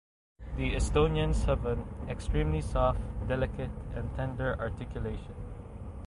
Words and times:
The 0.57 0.71
Estonians 0.73 1.45
have 1.45 1.63
an 1.67 1.85
extremely 2.09 2.61
soft, 2.61 2.99
delicate, 3.27 3.69
and 3.93 4.11
tender 4.15 4.59
articulation. 4.59 5.35